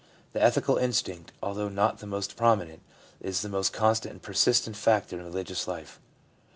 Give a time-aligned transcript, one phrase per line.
[0.33, 4.19] The ethical instinct^ although not the most prominent > is the most con stant and
[4.23, 5.99] persistent factor in the religious life.